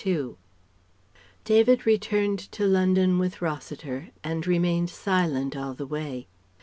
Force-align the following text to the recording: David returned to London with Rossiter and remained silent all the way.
David 1.45 1.85
returned 1.85 2.39
to 2.53 2.65
London 2.65 3.19
with 3.19 3.39
Rossiter 3.39 4.09
and 4.23 4.47
remained 4.47 4.89
silent 4.89 5.55
all 5.55 5.75
the 5.75 5.85
way. 5.85 6.27